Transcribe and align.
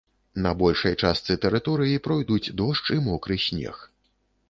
На 0.45 0.53
большай 0.61 0.95
частцы 1.03 1.37
тэрыторыі 1.45 2.01
пройдуць 2.09 2.43
дождж 2.65 2.85
і 2.99 3.01
мокры 3.09 3.43
снег. 3.49 3.75